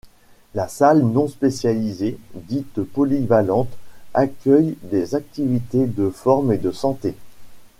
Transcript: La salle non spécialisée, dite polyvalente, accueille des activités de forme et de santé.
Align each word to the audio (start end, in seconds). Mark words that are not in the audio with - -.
La 0.55 0.67
salle 0.67 1.03
non 1.03 1.27
spécialisée, 1.27 2.17
dite 2.33 2.81
polyvalente, 2.81 3.69
accueille 4.15 4.75
des 4.81 5.13
activités 5.13 5.85
de 5.85 6.09
forme 6.09 6.51
et 6.51 6.57
de 6.57 6.71
santé. 6.71 7.13